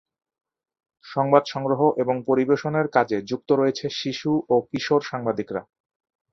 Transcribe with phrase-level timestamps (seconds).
[1.05, 5.61] সংবাদ সংগ্রহ এবং পরিবেশনের কাজে যুক্ত রয়েছে শিশু ও কিশোর সাংবাদিকরা।